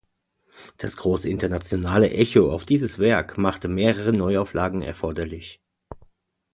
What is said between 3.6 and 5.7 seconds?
mehrere Neuauflagen erforderlich.